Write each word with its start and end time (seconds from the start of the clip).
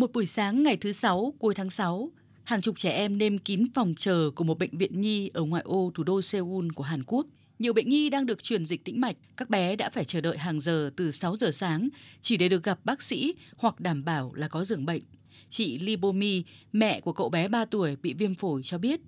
Một 0.00 0.11
buổi 0.13 0.27
sáng 0.27 0.63
ngày 0.63 0.77
thứ 0.77 0.93
Sáu 0.93 1.33
cuối 1.39 1.55
tháng 1.55 1.69
6, 1.69 2.11
hàng 2.43 2.61
chục 2.61 2.77
trẻ 2.77 2.91
em 2.91 3.17
nêm 3.17 3.37
kín 3.37 3.65
phòng 3.75 3.93
chờ 3.97 4.31
của 4.35 4.43
một 4.43 4.59
bệnh 4.59 4.77
viện 4.77 5.01
nhi 5.01 5.29
ở 5.33 5.43
ngoại 5.43 5.63
ô 5.63 5.91
thủ 5.95 6.03
đô 6.03 6.21
Seoul 6.21 6.67
của 6.75 6.83
Hàn 6.83 7.03
Quốc. 7.03 7.25
Nhiều 7.59 7.73
bệnh 7.73 7.89
nhi 7.89 8.09
đang 8.09 8.25
được 8.25 8.43
truyền 8.43 8.65
dịch 8.65 8.85
tĩnh 8.85 9.01
mạch, 9.01 9.15
các 9.37 9.49
bé 9.49 9.75
đã 9.75 9.89
phải 9.89 10.05
chờ 10.05 10.21
đợi 10.21 10.37
hàng 10.37 10.59
giờ 10.61 10.91
từ 10.97 11.11
6 11.11 11.35
giờ 11.35 11.51
sáng 11.51 11.89
chỉ 12.21 12.37
để 12.37 12.49
được 12.49 12.63
gặp 12.63 12.79
bác 12.83 13.01
sĩ 13.01 13.33
hoặc 13.57 13.79
đảm 13.79 14.05
bảo 14.05 14.33
là 14.33 14.47
có 14.47 14.63
giường 14.63 14.85
bệnh. 14.85 15.01
Chị 15.49 15.79
Libomi, 15.79 16.43
mẹ 16.71 17.01
của 17.01 17.13
cậu 17.13 17.29
bé 17.29 17.47
3 17.47 17.65
tuổi 17.65 17.95
bị 17.95 18.13
viêm 18.13 18.35
phổi 18.35 18.61
cho 18.63 18.77
biết, 18.77 19.01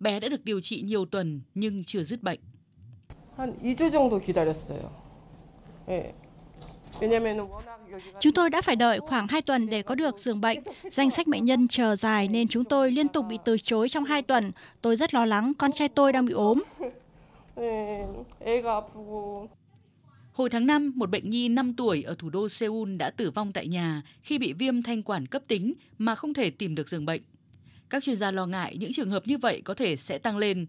bé 0.00 0.20
đã 0.20 0.28
được 0.28 0.44
điều 0.44 0.60
trị 0.60 0.82
nhiều 0.82 1.04
tuần 1.06 1.40
nhưng 1.54 1.84
chưa 1.84 2.04
dứt 2.04 2.22
bệnh. 2.22 2.40
한 3.36 3.56
2주 3.62 3.90
정도 3.90 4.20
기다렸어요. 4.20 4.82
예. 5.88 6.14
왜냐면은 7.00 7.48
워낙 7.48 7.78
여기가 7.78 7.78
Chúng 8.20 8.32
tôi 8.32 8.50
đã 8.50 8.62
phải 8.62 8.76
đợi 8.76 9.00
khoảng 9.00 9.28
2 9.28 9.42
tuần 9.42 9.70
để 9.70 9.82
có 9.82 9.94
được 9.94 10.18
giường 10.18 10.40
bệnh. 10.40 10.58
Danh 10.90 11.10
sách 11.10 11.26
bệnh 11.26 11.44
nhân 11.44 11.68
chờ 11.68 11.96
dài 11.96 12.28
nên 12.28 12.48
chúng 12.48 12.64
tôi 12.64 12.90
liên 12.90 13.08
tục 13.08 13.26
bị 13.28 13.38
từ 13.44 13.56
chối 13.58 13.88
trong 13.88 14.04
2 14.04 14.22
tuần. 14.22 14.52
Tôi 14.80 14.96
rất 14.96 15.14
lo 15.14 15.26
lắng, 15.26 15.52
con 15.58 15.72
trai 15.72 15.88
tôi 15.88 16.12
đang 16.12 16.26
bị 16.26 16.32
ốm. 16.32 16.62
Hồi 20.32 20.50
tháng 20.50 20.66
5, 20.66 20.92
một 20.96 21.10
bệnh 21.10 21.30
nhi 21.30 21.48
5 21.48 21.74
tuổi 21.74 22.02
ở 22.02 22.14
thủ 22.18 22.30
đô 22.30 22.48
Seoul 22.48 22.96
đã 22.96 23.10
tử 23.10 23.30
vong 23.30 23.52
tại 23.52 23.66
nhà 23.66 24.02
khi 24.22 24.38
bị 24.38 24.52
viêm 24.52 24.82
thanh 24.82 25.02
quản 25.02 25.26
cấp 25.26 25.42
tính 25.48 25.72
mà 25.98 26.14
không 26.14 26.34
thể 26.34 26.50
tìm 26.50 26.74
được 26.74 26.88
giường 26.88 27.06
bệnh. 27.06 27.22
Các 27.90 28.02
chuyên 28.02 28.16
gia 28.16 28.30
lo 28.30 28.46
ngại 28.46 28.76
những 28.80 28.92
trường 28.92 29.10
hợp 29.10 29.22
như 29.26 29.38
vậy 29.38 29.62
có 29.64 29.74
thể 29.74 29.96
sẽ 29.96 30.18
tăng 30.18 30.36
lên. 30.38 30.66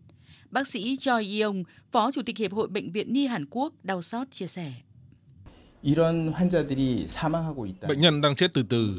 Bác 0.49 0.67
sĩ 0.67 0.97
Choi 0.99 1.39
Yeong, 1.39 1.63
Phó 1.91 2.11
Chủ 2.11 2.21
tịch 2.21 2.37
Hiệp 2.37 2.53
hội 2.53 2.67
Bệnh 2.67 2.91
viện 2.91 3.13
Nhi 3.13 3.27
Hàn 3.27 3.45
Quốc, 3.49 3.73
đau 3.83 4.01
xót 4.01 4.31
chia 4.31 4.47
sẻ. 4.47 4.73
Bệnh 7.87 8.01
nhân 8.01 8.21
đang 8.21 8.35
chết 8.35 8.53
từ 8.53 8.63
từ. 8.69 8.95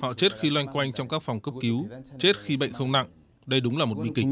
Họ 0.00 0.14
chết 0.14 0.40
khi 0.40 0.50
loanh 0.50 0.66
quanh 0.66 0.92
trong 0.92 1.08
các 1.08 1.22
phòng 1.22 1.40
cấp 1.40 1.54
cứu, 1.60 1.88
chết 2.18 2.36
khi 2.44 2.56
bệnh 2.56 2.72
không 2.72 2.92
nặng. 2.92 3.08
Đây 3.46 3.60
đúng 3.60 3.76
là 3.76 3.84
một 3.84 3.94
bi 4.02 4.10
kịch. 4.14 4.26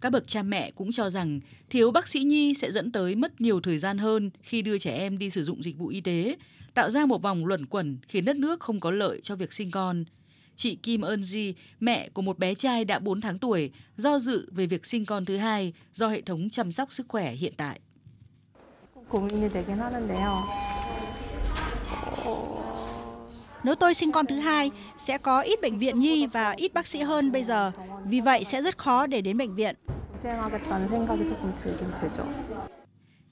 Các 0.00 0.12
bậc 0.12 0.28
cha 0.28 0.42
mẹ 0.42 0.70
cũng 0.70 0.92
cho 0.92 1.10
rằng 1.10 1.40
thiếu 1.70 1.90
bác 1.90 2.08
sĩ 2.08 2.20
nhi 2.20 2.54
sẽ 2.54 2.72
dẫn 2.72 2.92
tới 2.92 3.14
mất 3.14 3.40
nhiều 3.40 3.60
thời 3.60 3.78
gian 3.78 3.98
hơn 3.98 4.30
khi 4.42 4.62
đưa 4.62 4.78
trẻ 4.78 4.98
em 4.98 5.18
đi 5.18 5.30
sử 5.30 5.44
dụng 5.44 5.62
dịch 5.62 5.78
vụ 5.78 5.88
y 5.88 6.00
tế, 6.00 6.36
tạo 6.74 6.90
ra 6.90 7.06
một 7.06 7.22
vòng 7.22 7.46
luẩn 7.46 7.66
quẩn 7.66 7.98
khiến 8.08 8.24
đất 8.24 8.36
nước 8.36 8.60
không 8.60 8.80
có 8.80 8.90
lợi 8.90 9.20
cho 9.22 9.36
việc 9.36 9.52
sinh 9.52 9.70
con. 9.70 10.04
Chị 10.56 10.76
Kim 10.76 11.02
Eun 11.02 11.20
Ji, 11.20 11.52
mẹ 11.80 12.08
của 12.08 12.22
một 12.22 12.38
bé 12.38 12.54
trai 12.54 12.84
đã 12.84 12.98
4 12.98 13.20
tháng 13.20 13.38
tuổi, 13.38 13.70
do 13.96 14.18
dự 14.18 14.48
về 14.52 14.66
việc 14.66 14.86
sinh 14.86 15.06
con 15.06 15.24
thứ 15.24 15.36
hai 15.36 15.72
do 15.94 16.08
hệ 16.08 16.20
thống 16.20 16.50
chăm 16.50 16.72
sóc 16.72 16.92
sức 16.92 17.08
khỏe 17.08 17.32
hiện 17.32 17.52
tại. 17.56 17.80
고민이 19.09 19.49
되긴 19.49 19.79
하는데요. 19.79 20.43
Nếu 23.63 23.75
tôi 23.75 23.93
sinh 23.93 24.11
con 24.11 24.25
thứ 24.25 24.35
hai, 24.35 24.71
sẽ 24.97 25.17
có 25.17 25.41
ít 25.41 25.59
bệnh 25.61 25.79
viện 25.79 25.99
nhi 25.99 26.27
và 26.27 26.51
ít 26.51 26.73
bác 26.73 26.87
sĩ 26.87 26.99
hơn 26.99 27.31
bây 27.31 27.43
giờ. 27.43 27.71
Vì 28.05 28.21
vậy 28.21 28.43
sẽ 28.43 28.61
rất 28.61 28.77
khó 28.77 29.07
để 29.07 29.21
đến 29.21 29.37
bệnh 29.37 29.55
viện. 29.55 29.75
고생하겠다는 30.25 30.87
생각이 30.87 31.27
조금 31.27 31.53
들긴 31.55 31.93
들죠. 31.95 32.25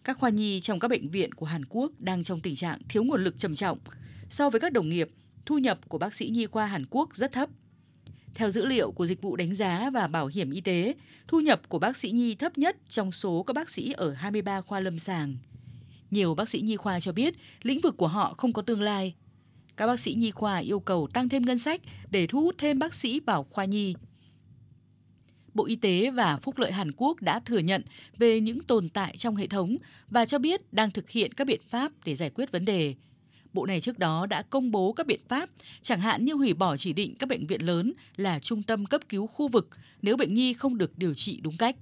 Các 0.04 0.18
khoa 0.20 0.30
nhi 0.30 0.62
trong 0.62 0.80
các 0.80 0.88
bệnh 0.88 1.10
viện 1.10 1.34
của 1.34 1.46
Hàn 1.46 1.66
Quốc 1.66 1.92
đang 2.00 2.24
trong 2.24 2.40
tình 2.40 2.56
trạng 2.56 2.80
thiếu 2.90 3.04
nguồn 3.04 3.24
lực 3.24 3.40
trầm 3.40 3.56
trọng. 3.56 3.78
So 4.30 4.50
với 4.50 4.60
các 4.60 4.74
đồng 4.74 4.90
nghiệp, 4.90 5.10
thu 5.46 5.58
nhập 5.58 5.80
của 5.88 5.98
bác 5.98 6.14
sĩ 6.14 6.30
nhi 6.30 6.46
khoa 6.46 6.66
Hàn 6.66 6.86
Quốc 6.90 7.16
rất 7.16 7.32
thấp. 7.32 7.50
Theo 8.36 8.52
dữ 8.52 8.66
liệu 8.66 8.92
của 8.92 9.06
Dịch 9.06 9.22
vụ 9.22 9.36
Đánh 9.36 9.56
giá 9.56 9.90
và 9.94 10.08
Bảo 10.08 10.28
hiểm 10.28 10.52
Y 10.52 10.62
tế, 10.62 10.94
thu 11.28 11.40
nhập 11.40 11.62
của 11.70 11.80
bác 11.80 11.98
sĩ 11.98 12.12
nhi 12.12 12.36
thấp 12.36 12.58
nhất 12.58 12.78
trong 12.90 13.12
số 13.12 13.44
các 13.44 13.54
bác 13.54 13.70
sĩ 13.70 13.92
ở 13.92 14.14
23 14.14 14.62
khoa 14.62 14.80
lâm 14.80 15.00
sàng. 15.00 15.38
Nhiều 16.11 16.35
bác 16.35 16.49
sĩ 16.49 16.61
nhi 16.61 16.77
khoa 16.77 17.01
cho 17.01 17.13
biết 17.13 17.35
lĩnh 17.63 17.81
vực 17.81 17.97
của 17.97 18.09
họ 18.09 18.35
không 18.39 18.53
có 18.53 18.63
tương 18.63 18.83
lai. 18.83 19.15
Các 19.77 19.87
bác 19.87 20.01
sĩ 20.01 20.15
nhi 20.15 20.31
khoa 20.31 20.59
yêu 20.59 20.81
cầu 20.81 21.09
tăng 21.13 21.29
thêm 21.29 21.43
ngân 21.43 21.59
sách 21.59 21.81
để 22.11 22.27
thu 22.27 22.41
hút 22.41 22.55
thêm 22.59 22.79
bác 22.79 22.95
sĩ 22.95 23.21
vào 23.21 23.47
khoa 23.51 23.65
nhi. 23.65 23.95
Bộ 25.55 25.67
Y 25.67 25.77
tế 25.77 26.11
và 26.11 26.37
Phúc 26.37 26.59
lợi 26.59 26.73
Hàn 26.73 26.93
Quốc 26.97 27.23
đã 27.23 27.41
thừa 27.41 27.59
nhận 27.59 27.83
về 28.17 28.41
những 28.41 28.61
tồn 28.61 28.89
tại 28.89 29.17
trong 29.17 29.37
hệ 29.37 29.47
thống 29.47 29.77
và 30.11 30.25
cho 30.25 30.39
biết 30.39 30.73
đang 30.73 30.91
thực 30.91 31.11
hiện 31.11 31.33
các 31.33 31.47
biện 31.47 31.61
pháp 31.69 31.93
để 32.05 32.17
giải 32.17 32.31
quyết 32.31 32.53
vấn 32.53 32.65
đề. 32.65 32.95
Bộ 33.53 33.67
này 33.67 33.81
trước 33.81 33.99
đó 33.99 34.27
đã 34.27 34.43
công 34.43 34.71
bố 34.71 34.93
các 34.93 35.07
biện 35.07 35.21
pháp, 35.29 35.51
chẳng 35.83 36.01
hạn 36.01 36.25
như 36.25 36.35
hủy 36.35 36.55
bỏ 36.55 36.77
chỉ 36.77 36.93
định 36.93 37.15
các 37.19 37.29
bệnh 37.29 37.47
viện 37.47 37.63
lớn 37.63 37.93
là 38.17 38.39
trung 38.39 38.63
tâm 38.63 38.87
cấp 38.87 39.01
cứu 39.09 39.27
khu 39.27 39.49
vực 39.49 39.69
nếu 40.03 40.17
bệnh 40.17 40.35
nhi 40.35 40.55
không 40.55 40.79
được 40.79 40.99
điều 40.99 41.15
trị 41.15 41.41
đúng 41.43 41.57
cách. 41.57 41.77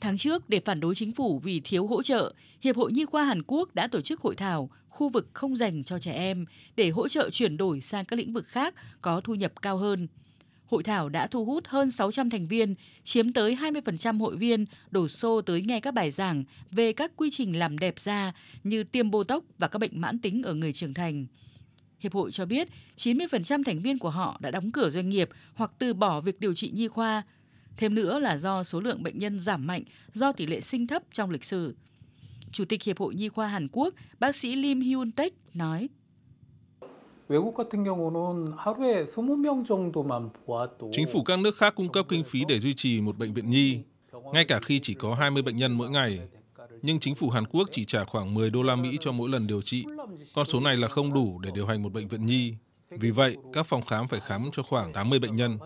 Tháng 0.00 0.18
trước, 0.18 0.48
để 0.48 0.60
phản 0.64 0.80
đối 0.80 0.94
chính 0.94 1.12
phủ 1.12 1.38
vì 1.38 1.60
thiếu 1.60 1.86
hỗ 1.86 2.02
trợ, 2.02 2.34
Hiệp 2.60 2.76
hội 2.76 2.92
Nhi 2.92 3.04
khoa 3.04 3.24
Hàn 3.24 3.42
Quốc 3.46 3.74
đã 3.74 3.88
tổ 3.88 4.00
chức 4.00 4.20
hội 4.20 4.36
thảo 4.36 4.70
khu 4.88 5.08
vực 5.08 5.28
không 5.32 5.56
dành 5.56 5.84
cho 5.84 5.98
trẻ 5.98 6.12
em 6.12 6.44
để 6.76 6.90
hỗ 6.90 7.08
trợ 7.08 7.30
chuyển 7.30 7.56
đổi 7.56 7.80
sang 7.80 8.04
các 8.04 8.16
lĩnh 8.16 8.32
vực 8.32 8.46
khác 8.46 8.74
có 9.02 9.20
thu 9.20 9.34
nhập 9.34 9.62
cao 9.62 9.76
hơn. 9.76 10.08
Hội 10.66 10.82
thảo 10.82 11.08
đã 11.08 11.26
thu 11.26 11.44
hút 11.44 11.66
hơn 11.66 11.90
600 11.90 12.30
thành 12.30 12.46
viên, 12.46 12.74
chiếm 13.04 13.32
tới 13.32 13.56
20% 13.56 14.18
hội 14.18 14.36
viên 14.36 14.64
đổ 14.90 15.08
xô 15.08 15.40
tới 15.40 15.62
nghe 15.66 15.80
các 15.80 15.94
bài 15.94 16.10
giảng 16.10 16.44
về 16.70 16.92
các 16.92 17.12
quy 17.16 17.30
trình 17.32 17.58
làm 17.58 17.78
đẹp 17.78 17.98
da 17.98 18.32
như 18.64 18.84
tiêm 18.84 19.10
botox 19.10 19.42
và 19.58 19.68
các 19.68 19.78
bệnh 19.78 20.00
mãn 20.00 20.18
tính 20.18 20.42
ở 20.42 20.54
người 20.54 20.72
trưởng 20.72 20.94
thành. 20.94 21.26
Hiệp 21.98 22.12
hội 22.12 22.30
cho 22.32 22.46
biết 22.46 22.68
90% 22.96 23.64
thành 23.64 23.80
viên 23.80 23.98
của 23.98 24.10
họ 24.10 24.38
đã 24.40 24.50
đóng 24.50 24.70
cửa 24.70 24.90
doanh 24.90 25.08
nghiệp 25.08 25.28
hoặc 25.54 25.70
từ 25.78 25.94
bỏ 25.94 26.20
việc 26.20 26.40
điều 26.40 26.54
trị 26.54 26.70
nhi 26.74 26.88
khoa 26.88 27.22
thêm 27.80 27.94
nữa 27.94 28.18
là 28.18 28.38
do 28.38 28.64
số 28.64 28.80
lượng 28.80 29.02
bệnh 29.02 29.18
nhân 29.18 29.40
giảm 29.40 29.66
mạnh 29.66 29.82
do 30.12 30.32
tỷ 30.32 30.46
lệ 30.46 30.60
sinh 30.60 30.86
thấp 30.86 31.02
trong 31.12 31.30
lịch 31.30 31.44
sử. 31.44 31.74
Chủ 32.52 32.64
tịch 32.64 32.82
Hiệp 32.82 32.98
hội 32.98 33.14
Nhi 33.14 33.28
khoa 33.28 33.46
Hàn 33.46 33.68
Quốc, 33.72 33.94
bác 34.18 34.36
sĩ 34.36 34.56
Lim 34.56 34.80
Hyun 34.80 35.12
Tech 35.12 35.32
nói. 35.54 35.88
Chính 40.92 41.06
phủ 41.12 41.22
các 41.22 41.38
nước 41.38 41.56
khác 41.56 41.74
cung 41.76 41.92
cấp 41.92 42.06
kinh 42.08 42.24
phí 42.24 42.44
để 42.48 42.58
duy 42.58 42.74
trì 42.74 43.00
một 43.00 43.18
bệnh 43.18 43.34
viện 43.34 43.50
nhi, 43.50 43.80
ngay 44.32 44.44
cả 44.44 44.60
khi 44.60 44.80
chỉ 44.82 44.94
có 44.94 45.14
20 45.14 45.42
bệnh 45.42 45.56
nhân 45.56 45.72
mỗi 45.72 45.90
ngày. 45.90 46.20
Nhưng 46.82 47.00
chính 47.00 47.14
phủ 47.14 47.30
Hàn 47.30 47.46
Quốc 47.46 47.68
chỉ 47.72 47.84
trả 47.84 48.04
khoảng 48.04 48.34
10 48.34 48.50
đô 48.50 48.62
la 48.62 48.76
Mỹ 48.76 48.96
cho 49.00 49.12
mỗi 49.12 49.28
lần 49.28 49.46
điều 49.46 49.62
trị. 49.62 49.84
Con 50.34 50.44
số 50.44 50.60
này 50.60 50.76
là 50.76 50.88
không 50.88 51.14
đủ 51.14 51.38
để 51.38 51.50
điều 51.54 51.66
hành 51.66 51.82
một 51.82 51.92
bệnh 51.92 52.08
viện 52.08 52.26
nhi. 52.26 52.54
Vì 52.90 53.10
vậy, 53.10 53.36
các 53.52 53.66
phòng 53.66 53.84
khám 53.84 54.08
phải 54.08 54.20
khám 54.20 54.50
cho 54.52 54.62
khoảng 54.62 54.92
80 54.92 55.18
bệnh 55.18 55.36
nhân. 55.36 55.58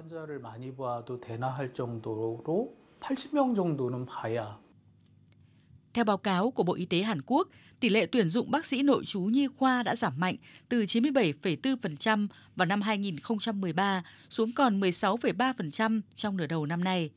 Theo 5.95 6.05
báo 6.05 6.19
cáo 6.19 6.51
của 6.51 6.62
Bộ 6.62 6.75
Y 6.75 6.87
tế 6.87 7.03
Hàn 7.03 7.23
Quốc, 7.27 7.49
tỷ 7.81 7.89
lệ 7.89 8.07
tuyển 8.07 8.31
dụng 8.31 8.51
bác 8.51 8.67
sĩ 8.67 8.83
nội 8.83 9.05
trú 9.05 9.21
nhi 9.21 9.47
khoa 9.57 9.83
đã 9.83 9.97
giảm 9.97 10.12
mạnh 10.17 10.37
từ 10.69 10.85
97,4% 10.85 12.27
vào 12.57 12.67
năm 12.67 12.83
2013 12.83 14.05
xuống 14.31 14.53
còn 14.53 14.81
16,3% 14.81 16.01
trong 16.15 16.37
nửa 16.37 16.47
đầu 16.47 16.67
năm 16.67 16.85
nay. 16.85 17.11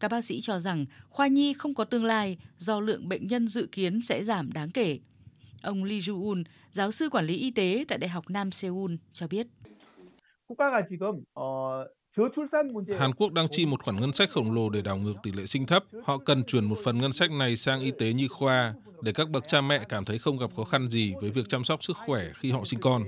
Các 0.00 0.10
bác 0.10 0.24
sĩ 0.24 0.40
cho 0.40 0.60
rằng 0.60 0.86
khoa 1.08 1.26
nhi 1.26 1.52
không 1.52 1.74
có 1.74 1.84
tương 1.84 2.04
lai 2.04 2.38
do 2.58 2.80
lượng 2.80 3.08
bệnh 3.08 3.26
nhân 3.26 3.48
dự 3.48 3.68
kiến 3.72 4.02
sẽ 4.02 4.24
giảm 4.24 4.52
đáng 4.52 4.70
kể. 4.70 4.98
Ông 5.66 5.84
Lee 5.84 5.98
Ju-un, 5.98 6.44
giáo 6.70 6.90
sư 6.90 7.10
quản 7.10 7.26
lý 7.26 7.36
y 7.36 7.50
tế 7.50 7.84
tại 7.88 7.98
Đại 7.98 8.08
học 8.08 8.24
Nam 8.28 8.50
Seoul 8.50 8.94
cho 9.12 9.26
biết. 9.28 9.46
Hàn 12.98 13.14
Quốc 13.14 13.32
đang 13.32 13.46
chi 13.50 13.66
một 13.66 13.82
khoản 13.82 14.00
ngân 14.00 14.12
sách 14.12 14.30
khổng 14.30 14.52
lồ 14.52 14.70
để 14.70 14.82
đảo 14.82 14.96
ngược 14.96 15.14
tỷ 15.22 15.32
lệ 15.32 15.46
sinh 15.46 15.66
thấp. 15.66 15.84
Họ 16.04 16.18
cần 16.18 16.44
chuyển 16.44 16.64
một 16.64 16.78
phần 16.84 16.98
ngân 16.98 17.12
sách 17.12 17.30
này 17.30 17.56
sang 17.56 17.80
y 17.80 17.90
tế 17.90 18.12
nhi 18.12 18.28
khoa 18.28 18.74
để 19.02 19.12
các 19.12 19.30
bậc 19.30 19.44
cha 19.48 19.60
mẹ 19.60 19.84
cảm 19.88 20.04
thấy 20.04 20.18
không 20.18 20.38
gặp 20.38 20.50
khó 20.56 20.64
khăn 20.64 20.88
gì 20.88 21.14
với 21.20 21.30
việc 21.30 21.48
chăm 21.48 21.64
sóc 21.64 21.84
sức 21.84 21.96
khỏe 22.06 22.30
khi 22.40 22.50
họ 22.50 22.64
sinh 22.64 22.80
con. 22.80 23.04